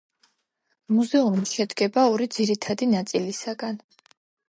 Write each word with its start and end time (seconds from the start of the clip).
მუზეუმი 0.93 1.43
შედგება 1.49 2.05
ორი 2.13 2.27
ძირითადი 2.37 2.87
ნაწილისაგან. 2.95 3.79